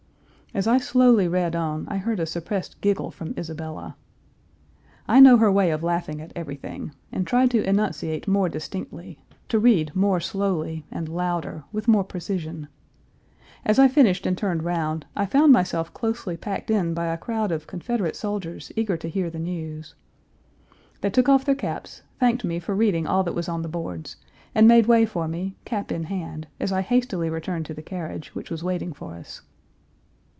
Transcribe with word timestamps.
As 0.53 0.67
I 0.67 0.79
slowly 0.79 1.29
read 1.29 1.55
on, 1.55 1.87
I 1.87 1.95
heard 1.95 2.19
a 2.19 2.25
suppressed 2.25 2.81
giggle 2.81 3.09
from 3.09 3.33
Isabella. 3.37 3.95
I 5.07 5.21
know 5.21 5.37
her 5.37 5.49
way 5.49 5.71
of 5.71 5.81
laughing 5.81 6.19
at 6.19 6.33
everything, 6.35 6.91
and 7.09 7.25
tried 7.25 7.49
to 7.51 7.63
enunciate 7.63 8.27
more 8.27 8.49
distinctly 8.49 9.23
to 9.47 9.59
read 9.59 9.95
more 9.95 10.19
slowly, 10.19 10.85
and 10.91 11.07
louder, 11.07 11.63
with 11.71 11.87
more 11.87 12.03
precision. 12.03 12.67
As 13.63 13.79
I 13.79 13.87
finished 13.87 14.25
and 14.25 14.37
turned 14.37 14.63
round, 14.63 15.05
I 15.15 15.25
found 15.25 15.53
myself 15.53 15.93
closely 15.93 16.35
packed 16.35 16.69
in 16.69 16.93
by 16.93 17.05
a 17.05 17.17
crowd 17.17 17.53
of 17.53 17.65
Confederate 17.65 18.17
soldiers 18.17 18.73
eager 18.75 18.97
to 18.97 19.07
hear 19.07 19.29
the 19.29 19.39
news. 19.39 19.95
They 20.99 21.11
took 21.11 21.29
off 21.29 21.45
their 21.45 21.55
caps, 21.55 22.01
thanked 22.19 22.43
me 22.43 22.59
for 22.59 22.75
reading 22.75 23.07
all 23.07 23.23
that 23.23 23.35
was 23.35 23.47
on 23.47 23.61
the 23.61 23.69
boards, 23.69 24.17
and 24.53 24.67
made 24.67 24.85
way 24.85 25.05
for 25.05 25.29
me, 25.29 25.55
cap 25.63 25.93
in 25.93 26.03
hand, 26.03 26.47
as 26.59 26.73
I 26.73 26.81
hastily 26.81 27.29
returned 27.29 27.65
to 27.67 27.73
the 27.73 27.81
carriage, 27.81 28.35
which 28.35 28.51
was 28.51 28.65
waiting 28.65 28.91
for 28.91 29.13
us. 29.13 29.43